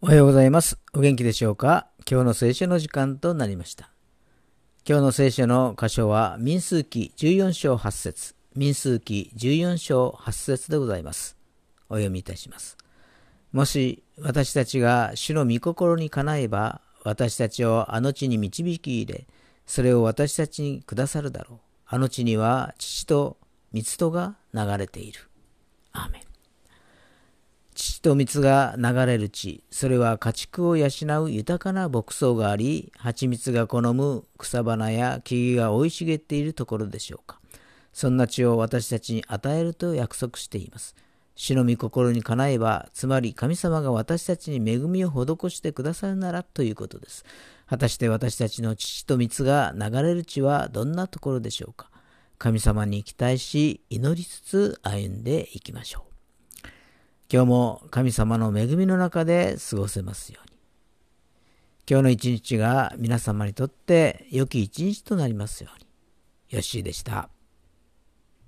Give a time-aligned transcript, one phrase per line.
[0.00, 0.78] おはようございます。
[0.94, 1.88] お元気でしょうか？
[2.08, 3.90] 今日の聖書の時間となりました。
[4.88, 11.36] 今日の聖書の箇所は民数記14章8節民数記14章8節でございます。
[11.88, 12.76] お読みいたします。
[13.50, 19.26] もし私たちが主の御心にかなえば、私たちをあの地に導き入れ、
[19.66, 21.58] それを私たちにくださるだろう。
[21.86, 23.36] あの地には父と
[23.72, 25.22] 蜜とが流れている。
[25.90, 26.27] アーメン。
[28.08, 30.88] 父と蜜が流れる地、それは家畜を養
[31.24, 37.38] う豊かな牧草があり、蜂蜜が好む草花や木々が生い茂っているところでしょうか。
[37.92, 40.96] そんな地を私たちに与えると約束しています。
[41.34, 47.26] 主の御心にかなえば、つまり神様が私たちに恵みを施してくださるならということです。
[47.66, 51.90] 果たして私たちの父と蜜が流れる地はどんなところでしょうか。
[52.38, 56.17] 神様に期待し、祈りつつ歩んでいきましょう。
[57.30, 60.56] 今日も神様の恵みの中で過ごせますように。
[61.86, 65.86] 今日の一日が皆様にとって良き一日となりますように。
[66.48, 67.28] よッしーでした。